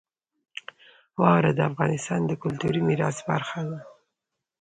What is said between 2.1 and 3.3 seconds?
د کلتوري میراث